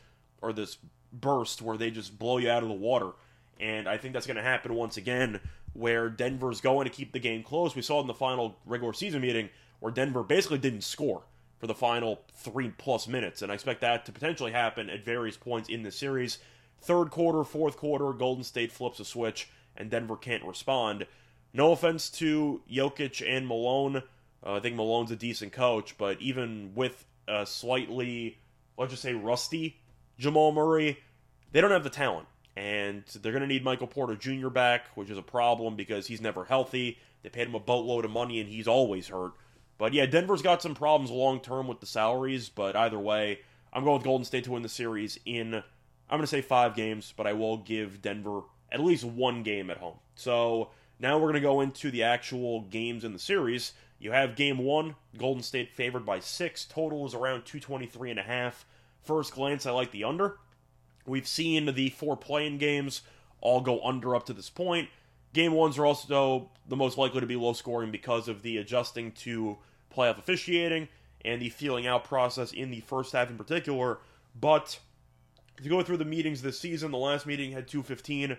or 0.41 0.53
this 0.53 0.77
burst 1.11 1.61
where 1.61 1.77
they 1.77 1.91
just 1.91 2.17
blow 2.17 2.37
you 2.37 2.49
out 2.49 2.63
of 2.63 2.69
the 2.69 2.75
water. 2.75 3.11
And 3.59 3.87
I 3.87 3.97
think 3.97 4.13
that's 4.13 4.27
going 4.27 4.37
to 4.37 4.43
happen 4.43 4.73
once 4.73 4.97
again 4.97 5.39
where 5.73 6.09
Denver's 6.09 6.61
going 6.61 6.85
to 6.85 6.93
keep 6.93 7.11
the 7.11 7.19
game 7.19 7.43
close. 7.43 7.75
We 7.75 7.81
saw 7.81 8.01
in 8.01 8.07
the 8.07 8.13
final 8.13 8.57
regular 8.65 8.93
season 8.93 9.21
meeting 9.21 9.49
where 9.79 9.91
Denver 9.91 10.23
basically 10.23 10.57
didn't 10.57 10.81
score 10.81 11.23
for 11.59 11.67
the 11.67 11.75
final 11.75 12.21
three 12.35 12.69
plus 12.77 13.07
minutes, 13.07 13.41
and 13.41 13.51
I 13.51 13.55
expect 13.55 13.81
that 13.81 14.05
to 14.05 14.11
potentially 14.11 14.51
happen 14.51 14.89
at 14.89 15.05
various 15.05 15.37
points 15.37 15.69
in 15.69 15.83
the 15.83 15.91
series. 15.91 16.37
Third 16.81 17.09
quarter, 17.09 17.43
fourth 17.43 17.77
quarter, 17.77 18.13
Golden 18.13 18.43
State 18.43 18.71
flips 18.71 18.99
a 18.99 19.05
switch, 19.05 19.49
and 19.75 19.89
Denver 19.89 20.15
can't 20.15 20.43
respond. 20.43 21.05
No 21.53 21.71
offense 21.71 22.09
to 22.11 22.61
Jokic 22.71 23.27
and 23.27 23.47
Malone. 23.47 23.97
Uh, 24.45 24.53
I 24.53 24.59
think 24.59 24.75
Malone's 24.75 25.11
a 25.11 25.15
decent 25.15 25.51
coach, 25.51 25.97
but 25.97 26.21
even 26.21 26.73
with 26.75 27.05
a 27.27 27.45
slightly, 27.45 28.37
let's 28.77 28.91
just 28.91 29.03
say, 29.03 29.13
rusty 29.13 29.79
Jamal 30.17 30.51
Murray, 30.51 30.99
they 31.51 31.61
don't 31.61 31.71
have 31.71 31.83
the 31.83 31.89
talent 31.89 32.27
and 32.57 33.03
they're 33.21 33.31
going 33.31 33.43
to 33.43 33.47
need 33.47 33.63
Michael 33.63 33.85
Porter 33.85 34.15
Jr. 34.15 34.49
back, 34.49 34.87
which 34.95 35.11
is 35.11 35.17
a 35.17 35.21
problem 35.21 35.75
because 35.75 36.07
he's 36.07 36.19
never 36.19 36.43
healthy. 36.43 36.97
They 37.21 37.29
paid 37.29 37.47
him 37.47 37.53
a 37.53 37.59
boatload 37.59 38.03
of 38.03 38.09
money, 38.09 38.39
and 38.39 38.49
he's 38.49 38.67
always 38.67 39.09
hurt. 39.09 39.33
But 39.77 39.93
yeah, 39.93 40.07
Denver's 40.07 40.41
got 40.41 40.63
some 40.63 40.73
problems 40.73 41.11
long 41.11 41.39
term 41.39 41.67
with 41.67 41.81
the 41.81 41.85
salaries, 41.85 42.49
but 42.49 42.75
either 42.75 42.97
way, 42.97 43.41
I'm 43.71 43.83
going 43.83 43.97
with 43.97 44.03
Golden 44.03 44.25
State 44.25 44.45
to 44.45 44.51
win 44.53 44.63
the 44.63 44.69
series 44.69 45.19
in, 45.23 45.53
I'm 45.53 45.63
going 46.09 46.21
to 46.21 46.27
say 46.27 46.41
five 46.41 46.75
games, 46.75 47.13
but 47.15 47.27
I 47.27 47.33
will 47.33 47.57
give 47.57 48.01
Denver 48.01 48.41
at 48.71 48.79
least 48.79 49.03
one 49.03 49.43
game 49.43 49.69
at 49.69 49.77
home. 49.77 49.99
So 50.15 50.71
now 50.99 51.17
we're 51.17 51.31
going 51.31 51.35
to 51.35 51.41
go 51.41 51.61
into 51.61 51.91
the 51.91 52.01
actual 52.01 52.61
games 52.61 53.03
in 53.03 53.13
the 53.13 53.19
series. 53.19 53.73
You 53.99 54.13
have 54.13 54.35
game 54.35 54.57
one, 54.57 54.95
Golden 55.15 55.43
State 55.43 55.75
favored 55.75 56.07
by 56.07 56.21
six. 56.21 56.65
Total 56.65 57.05
is 57.05 57.13
around 57.13 57.45
223 57.45 58.09
and 58.09 58.19
a 58.19 58.23
half. 58.23 58.65
First 59.07 59.33
glance, 59.33 59.65
I 59.65 59.71
like 59.71 59.91
the 59.91 60.03
under. 60.03 60.37
We've 61.05 61.27
seen 61.27 61.73
the 61.73 61.89
four 61.91 62.17
play-in 62.17 62.57
games 62.57 63.01
all 63.39 63.61
go 63.61 63.81
under 63.83 64.15
up 64.15 64.25
to 64.25 64.33
this 64.33 64.49
point. 64.49 64.89
Game 65.33 65.53
ones 65.53 65.77
are 65.77 65.85
also 65.85 66.51
the 66.67 66.75
most 66.75 66.97
likely 66.97 67.21
to 67.21 67.25
be 67.25 67.37
low 67.37 67.53
scoring 67.53 67.89
because 67.89 68.27
of 68.27 68.41
the 68.41 68.57
adjusting 68.57 69.13
to 69.13 69.57
playoff 69.95 70.17
officiating 70.17 70.89
and 71.23 71.41
the 71.41 71.49
feeling 71.49 71.87
out 71.87 72.03
process 72.03 72.51
in 72.51 72.69
the 72.69 72.81
first 72.81 73.13
half 73.13 73.29
in 73.29 73.37
particular. 73.37 73.99
But 74.39 74.77
to 75.63 75.69
go 75.69 75.81
through 75.83 75.97
the 75.97 76.05
meetings 76.05 76.41
this 76.41 76.59
season, 76.59 76.91
the 76.91 76.97
last 76.97 77.25
meeting 77.25 77.53
had 77.53 77.67
215 77.67 78.37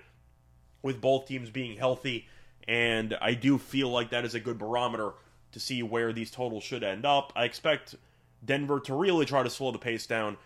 with 0.82 1.00
both 1.00 1.26
teams 1.26 1.48
being 1.48 1.78
healthy, 1.78 2.28
and 2.66 3.16
I 3.20 3.34
do 3.34 3.56
feel 3.56 3.88
like 3.88 4.10
that 4.10 4.24
is 4.26 4.34
a 4.34 4.40
good 4.40 4.58
barometer 4.58 5.12
to 5.52 5.60
see 5.60 5.82
where 5.82 6.12
these 6.12 6.30
totals 6.30 6.62
should 6.62 6.84
end 6.84 7.06
up. 7.06 7.32
I 7.34 7.44
expect 7.44 7.94
Denver 8.44 8.80
to 8.80 8.94
really 8.94 9.24
try 9.24 9.42
to 9.42 9.50
slow 9.50 9.72
the 9.72 9.78
pace 9.78 10.06
down, 10.06 10.36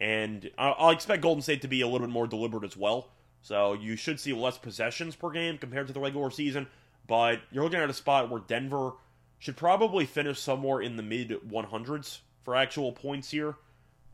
and 0.00 0.50
I'll 0.56 0.90
expect 0.90 1.22
Golden 1.22 1.42
State 1.42 1.62
to 1.62 1.68
be 1.68 1.82
a 1.82 1.86
little 1.86 2.06
bit 2.06 2.12
more 2.12 2.26
deliberate 2.26 2.64
as 2.64 2.76
well. 2.76 3.08
So 3.42 3.74
you 3.74 3.96
should 3.96 4.20
see 4.20 4.32
less 4.32 4.58
possessions 4.58 5.16
per 5.16 5.30
game 5.30 5.58
compared 5.58 5.86
to 5.88 5.92
the 5.92 6.00
regular 6.00 6.30
season, 6.30 6.66
but 7.06 7.40
you're 7.50 7.64
looking 7.64 7.80
at 7.80 7.90
a 7.90 7.94
spot 7.94 8.30
where 8.30 8.40
Denver 8.40 8.92
should 9.38 9.56
probably 9.56 10.06
finish 10.06 10.38
somewhere 10.38 10.80
in 10.80 10.96
the 10.96 11.02
mid 11.02 11.30
100s 11.30 12.20
for 12.42 12.54
actual 12.56 12.92
points 12.92 13.30
here, 13.30 13.56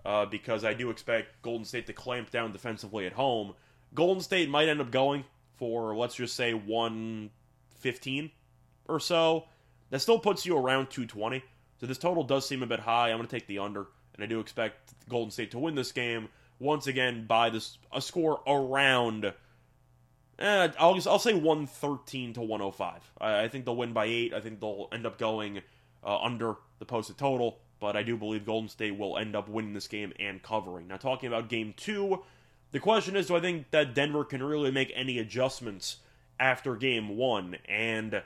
uh, 0.05 0.27
because 0.27 0.65
I 0.65 0.75
do 0.75 0.91
expect 0.91 1.43
Golden 1.43 1.65
State 1.65 1.87
to 1.87 1.93
clamp 1.93 2.31
down 2.31 2.53
defensively 2.53 3.07
at 3.07 3.13
home. 3.13 3.55
Golden 3.95 4.23
State 4.23 4.49
might 4.49 4.69
end 4.69 4.81
up 4.81 4.91
going 4.91 5.25
for, 5.57 5.97
let's 5.97 6.15
just 6.15 6.37
say, 6.37 6.55
115 6.55 8.31
or 8.89 9.01
so. 9.01 9.47
That 9.91 10.01
still 10.01 10.19
puts 10.19 10.47
you 10.47 10.57
around 10.57 10.91
220. 10.91 11.43
So 11.81 11.87
this 11.87 11.99
total 11.99 12.25
does 12.25 12.47
seem 12.47 12.63
a 12.63 12.67
bit 12.67 12.81
high. 12.81 13.11
I'm 13.11 13.19
going 13.19 13.29
to 13.29 13.37
take 13.37 13.47
the 13.47 13.59
under, 13.59 13.87
and 14.17 14.25
I 14.25 14.27
do 14.27 14.41
expect 14.41 14.95
Golden 15.09 15.31
State 15.31 15.53
to 15.53 15.59
win 15.59 15.75
this 15.75 15.93
game 15.93 16.29
once 16.59 16.87
again 16.87 17.27
by 17.27 17.51
this 17.51 17.79
a 17.93 18.01
score 18.01 18.41
around 18.47 19.33
Eh, 20.39 20.69
I'll 20.79 20.95
just, 20.95 21.07
I'll 21.07 21.19
say 21.19 21.35
113 21.35 22.35
to 22.35 22.41
105. 22.41 23.11
I, 23.21 23.45
I, 23.45 23.49
think 23.49 23.65
they'll 23.65 23.77
win 23.77 23.93
by 23.93 24.05
eight. 24.05 24.35
I 24.35 24.41
think 24.41 24.61
they'll 24.61 24.89
end 24.93 25.07
up 25.07 25.19
going 25.19 25.63
uh, 26.05 26.19
under 26.19 26.57
the 26.79 26.85
posted 26.85 27.17
total, 27.17 27.59
but 27.81 27.97
I 27.97 28.03
do 28.03 28.17
believe 28.17 28.45
Golden 28.45 28.69
State 28.69 28.99
will 28.99 29.17
end 29.17 29.35
up 29.35 29.49
winning 29.49 29.73
this 29.73 29.89
game 29.89 30.13
and 30.21 30.43
covering. 30.43 30.89
Now, 30.89 30.99
talking 30.99 31.29
about 31.29 31.49
game 31.49 31.73
two, 31.75 32.23
the 32.73 32.81
question 32.81 33.17
is 33.17 33.29
do 33.29 33.37
I 33.37 33.41
think 33.41 33.71
that 33.71 33.95
Denver 33.95 34.25
can 34.25 34.43
really 34.43 34.71
make 34.71 34.93
any 34.95 35.19
adjustments 35.19 35.99
after 36.39 36.77
game 36.77 37.17
one? 37.17 37.57
And 37.67 38.23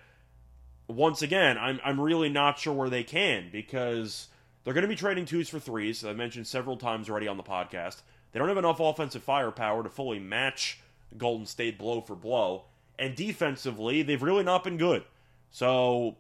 once 0.89 1.23
again, 1.23 1.59
I'm, 1.59 1.79
I'm 1.85 2.01
really 2.01 2.29
not 2.29 2.59
sure 2.59 2.75
where 2.75 2.91
they 2.91 3.05
can 3.05 3.51
because 3.53 4.27
they're 4.65 4.75
going 4.75 4.83
to 4.83 4.89
be 4.89 4.97
trading 4.97 5.25
twos 5.25 5.49
for 5.49 5.59
threes, 5.59 6.05
as 6.05 6.11
I 6.11 6.13
mentioned 6.13 6.47
several 6.47 6.77
times 6.77 7.09
already 7.09 7.29
on 7.29 7.37
the 7.37 7.43
podcast. 7.43 8.03
They 8.33 8.39
don't 8.39 8.49
have 8.49 8.59
enough 8.59 8.81
offensive 8.81 9.23
firepower 9.23 9.83
to 9.83 9.89
fully 9.89 10.19
match 10.19 10.81
Golden 11.17 11.47
State 11.47 11.79
blow 11.79 12.01
for 12.01 12.15
blow. 12.15 12.65
And 12.99 13.17
defensively, 13.17 14.03
they've 14.03 14.23
really 14.23 14.45
not 14.45 14.65
been 14.65 14.77
good. 14.77 15.05
So 15.51 16.17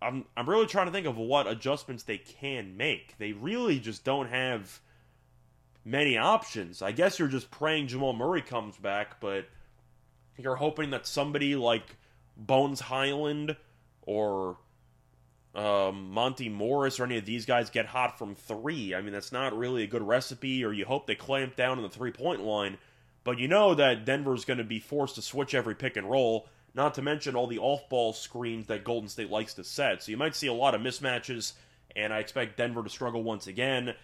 I'm 0.00 0.26
I'm 0.36 0.48
really 0.48 0.66
trying 0.66 0.86
to 0.86 0.92
think 0.92 1.06
of 1.06 1.16
what 1.16 1.46
adjustments 1.46 2.02
they 2.04 2.18
can 2.18 2.76
make. 2.76 3.16
They 3.18 3.32
really 3.32 3.80
just 3.80 4.04
don't 4.04 4.28
have 4.28 4.80
many 5.84 6.16
options. 6.18 6.82
I 6.82 6.92
guess 6.92 7.18
you're 7.18 7.28
just 7.28 7.50
praying 7.50 7.88
Jamal 7.88 8.12
Murray 8.12 8.42
comes 8.42 8.76
back, 8.76 9.20
but 9.20 9.46
you're 10.36 10.56
hoping 10.56 10.90
that 10.90 11.06
somebody 11.06 11.56
like 11.56 11.96
Bones 12.36 12.80
Hyland 12.80 13.56
or 14.02 14.58
um, 15.58 16.10
Monte 16.10 16.48
Morris 16.48 17.00
or 17.00 17.04
any 17.04 17.18
of 17.18 17.26
these 17.26 17.44
guys 17.44 17.68
get 17.68 17.86
hot 17.86 18.16
from 18.16 18.36
three. 18.36 18.94
I 18.94 19.02
mean, 19.02 19.12
that's 19.12 19.32
not 19.32 19.58
really 19.58 19.82
a 19.82 19.88
good 19.88 20.06
recipe, 20.06 20.64
or 20.64 20.72
you 20.72 20.84
hope 20.84 21.06
they 21.08 21.16
clamp 21.16 21.56
down 21.56 21.78
on 21.78 21.82
the 21.82 21.90
three 21.90 22.12
point 22.12 22.42
line. 22.42 22.78
But 23.24 23.40
you 23.40 23.48
know 23.48 23.74
that 23.74 24.04
Denver's 24.04 24.44
going 24.44 24.58
to 24.58 24.64
be 24.64 24.78
forced 24.78 25.16
to 25.16 25.22
switch 25.22 25.54
every 25.54 25.74
pick 25.74 25.96
and 25.96 26.08
roll, 26.08 26.48
not 26.74 26.94
to 26.94 27.02
mention 27.02 27.34
all 27.34 27.48
the 27.48 27.58
off 27.58 27.88
ball 27.88 28.12
screens 28.12 28.68
that 28.68 28.84
Golden 28.84 29.08
State 29.08 29.30
likes 29.30 29.54
to 29.54 29.64
set. 29.64 30.04
So 30.04 30.12
you 30.12 30.16
might 30.16 30.36
see 30.36 30.46
a 30.46 30.52
lot 30.52 30.76
of 30.76 30.80
mismatches, 30.80 31.54
and 31.96 32.12
I 32.12 32.20
expect 32.20 32.56
Denver 32.56 32.84
to 32.84 32.88
struggle 32.88 33.24
once 33.24 33.48
again. 33.48 33.94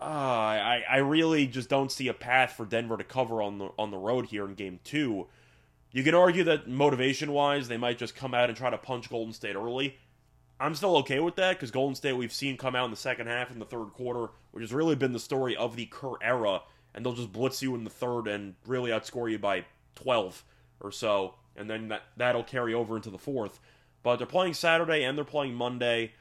Uh, 0.00 0.02
I, 0.02 0.82
I 0.90 0.96
really 0.96 1.46
just 1.46 1.68
don't 1.68 1.92
see 1.92 2.08
a 2.08 2.14
path 2.14 2.54
for 2.56 2.66
Denver 2.66 2.96
to 2.96 3.04
cover 3.04 3.40
on 3.40 3.58
the 3.58 3.68
on 3.78 3.92
the 3.92 3.98
road 3.98 4.26
here 4.26 4.46
in 4.46 4.54
game 4.54 4.80
two. 4.82 5.28
You 5.92 6.02
can 6.02 6.14
argue 6.16 6.44
that 6.44 6.68
motivation 6.68 7.30
wise, 7.30 7.68
they 7.68 7.76
might 7.76 7.98
just 7.98 8.16
come 8.16 8.34
out 8.34 8.48
and 8.48 8.58
try 8.58 8.70
to 8.70 8.78
punch 8.78 9.08
Golden 9.08 9.32
State 9.32 9.54
early. 9.54 9.96
I'm 10.60 10.74
still 10.74 10.98
okay 10.98 11.20
with 11.20 11.36
that 11.36 11.56
because 11.56 11.70
Golden 11.70 11.94
State 11.94 12.12
we've 12.12 12.32
seen 12.32 12.58
come 12.58 12.76
out 12.76 12.84
in 12.84 12.90
the 12.90 12.96
second 12.96 13.26
half 13.26 13.50
in 13.50 13.58
the 13.58 13.64
third 13.64 13.92
quarter, 13.94 14.30
which 14.50 14.62
has 14.62 14.72
really 14.72 14.94
been 14.94 15.12
the 15.12 15.18
story 15.18 15.56
of 15.56 15.74
the 15.74 15.86
Kerr 15.86 16.12
era 16.22 16.60
and 16.94 17.04
they'll 17.04 17.14
just 17.14 17.32
blitz 17.32 17.62
you 17.62 17.74
in 17.74 17.84
the 17.84 17.90
third 17.90 18.26
and 18.26 18.54
really 18.66 18.90
outscore 18.90 19.30
you 19.30 19.38
by 19.38 19.64
12 19.96 20.44
or 20.80 20.90
so, 20.90 21.34
and 21.56 21.68
then 21.68 21.88
that, 21.88 22.02
that'll 22.16 22.44
carry 22.44 22.74
over 22.74 22.96
into 22.96 23.10
the 23.10 23.18
fourth. 23.18 23.60
But 24.02 24.16
they're 24.16 24.26
playing 24.26 24.54
Saturday 24.54 25.04
and 25.04 25.16
they're 25.16 25.24
playing 25.24 25.54
Monday, 25.54 26.12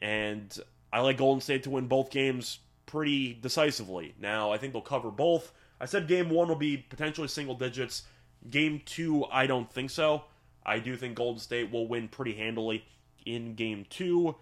and 0.00 0.56
I 0.92 1.00
like 1.00 1.18
Golden 1.18 1.40
State 1.40 1.62
to 1.64 1.70
win 1.70 1.86
both 1.86 2.10
games 2.10 2.58
pretty 2.86 3.34
decisively. 3.34 4.14
Now, 4.18 4.50
I 4.50 4.58
think 4.58 4.72
they'll 4.72 4.82
cover 4.82 5.10
both. 5.10 5.52
I 5.80 5.86
said 5.86 6.08
game 6.08 6.30
one 6.30 6.48
will 6.48 6.56
be 6.56 6.76
potentially 6.76 7.28
single 7.28 7.54
digits. 7.54 8.04
Game 8.50 8.80
two, 8.84 9.24
I 9.26 9.46
don't 9.46 9.70
think 9.70 9.90
so. 9.90 10.24
I 10.64 10.78
do 10.78 10.96
think 10.96 11.16
Golden 11.16 11.40
State 11.40 11.70
will 11.70 11.86
win 11.86 12.08
pretty 12.08 12.34
handily 12.34 12.84
in 13.24 13.54
game 13.54 13.86
two. 13.88 14.36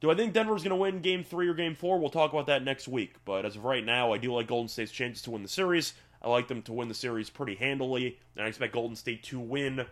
Do 0.00 0.10
I 0.10 0.14
think 0.14 0.34
Denver's 0.34 0.62
going 0.62 0.70
to 0.70 0.76
win 0.76 1.00
game 1.00 1.24
three 1.24 1.48
or 1.48 1.54
game 1.54 1.74
four? 1.74 1.98
We'll 1.98 2.10
talk 2.10 2.32
about 2.32 2.46
that 2.46 2.62
next 2.62 2.86
week. 2.86 3.14
But 3.24 3.46
as 3.46 3.56
of 3.56 3.64
right 3.64 3.84
now, 3.84 4.12
I 4.12 4.18
do 4.18 4.32
like 4.32 4.46
Golden 4.46 4.68
State's 4.68 4.92
chances 4.92 5.22
to 5.22 5.30
win 5.30 5.42
the 5.42 5.48
series. 5.48 5.94
I 6.22 6.28
like 6.28 6.48
them 6.48 6.62
to 6.62 6.72
win 6.72 6.88
the 6.88 6.94
series 6.94 7.30
pretty 7.30 7.54
handily, 7.54 8.18
and 8.34 8.44
I 8.44 8.48
expect 8.48 8.74
Golden 8.74 8.96
State 8.96 9.22
to 9.24 9.40
win 9.40 9.86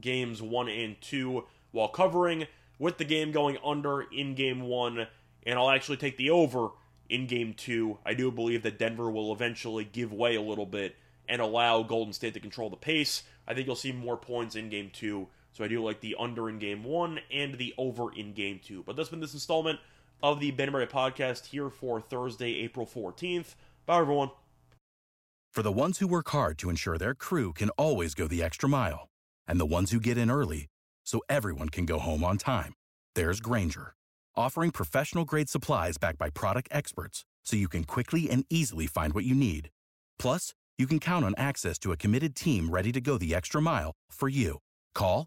games 0.00 0.42
one 0.42 0.68
and 0.68 1.00
two 1.00 1.44
while 1.70 1.88
covering, 1.88 2.46
with 2.78 2.98
the 2.98 3.04
game 3.04 3.32
going 3.32 3.56
under 3.64 4.02
in 4.02 4.34
game 4.34 4.62
one, 4.62 5.06
and 5.44 5.58
I'll 5.58 5.70
actually 5.70 5.96
take 5.96 6.16
the 6.16 6.30
over 6.30 6.68
in 7.08 7.26
game 7.26 7.54
two. 7.54 7.98
I 8.04 8.14
do 8.14 8.30
believe 8.30 8.62
that 8.62 8.78
Denver 8.78 9.10
will 9.10 9.32
eventually 9.32 9.84
give 9.84 10.12
way 10.12 10.34
a 10.34 10.42
little 10.42 10.66
bit 10.66 10.96
and 11.28 11.40
allow 11.40 11.82
Golden 11.82 12.12
State 12.12 12.34
to 12.34 12.40
control 12.40 12.70
the 12.70 12.76
pace. 12.76 13.22
I 13.46 13.54
think 13.54 13.66
you'll 13.66 13.76
see 13.76 13.92
more 13.92 14.16
points 14.16 14.56
in 14.56 14.68
game 14.68 14.90
two 14.92 15.28
so 15.54 15.64
I 15.64 15.68
do 15.68 15.82
like 15.82 16.00
the 16.00 16.16
under 16.18 16.50
in 16.50 16.58
game 16.58 16.84
one 16.84 17.20
and 17.32 17.56
the 17.56 17.72
over 17.78 18.12
in 18.12 18.34
game 18.34 18.60
two. 18.62 18.82
But 18.82 18.96
that's 18.96 19.08
been 19.08 19.20
this 19.20 19.34
installment 19.34 19.78
of 20.22 20.40
the 20.40 20.50
Ben 20.50 20.72
Murray 20.72 20.86
podcast 20.86 21.46
here 21.46 21.70
for 21.70 22.00
Thursday, 22.00 22.56
April 22.56 22.86
14th. 22.86 23.54
Bye, 23.86 24.00
everyone. 24.00 24.30
For 25.52 25.62
the 25.62 25.70
ones 25.70 26.00
who 26.00 26.08
work 26.08 26.28
hard 26.30 26.58
to 26.58 26.70
ensure 26.70 26.98
their 26.98 27.14
crew 27.14 27.52
can 27.52 27.70
always 27.70 28.14
go 28.14 28.26
the 28.26 28.42
extra 28.42 28.68
mile, 28.68 29.08
and 29.46 29.60
the 29.60 29.66
ones 29.66 29.92
who 29.92 30.00
get 30.00 30.18
in 30.18 30.30
early 30.30 30.66
so 31.06 31.20
everyone 31.28 31.68
can 31.68 31.86
go 31.86 32.00
home 32.00 32.24
on 32.24 32.38
time, 32.38 32.74
there's 33.14 33.40
Grainger, 33.40 33.94
offering 34.34 34.72
professional 34.72 35.24
grade 35.24 35.48
supplies 35.48 35.96
backed 35.96 36.18
by 36.18 36.30
product 36.30 36.68
experts 36.72 37.24
so 37.44 37.56
you 37.56 37.68
can 37.68 37.84
quickly 37.84 38.28
and 38.28 38.44
easily 38.50 38.88
find 38.88 39.12
what 39.12 39.24
you 39.24 39.34
need. 39.34 39.70
Plus, 40.18 40.54
you 40.76 40.88
can 40.88 40.98
count 40.98 41.24
on 41.24 41.34
access 41.36 41.78
to 41.78 41.92
a 41.92 41.96
committed 41.96 42.34
team 42.34 42.70
ready 42.70 42.90
to 42.90 43.00
go 43.00 43.16
the 43.16 43.32
extra 43.32 43.62
mile 43.62 43.92
for 44.10 44.28
you. 44.28 44.58
Call 44.94 45.26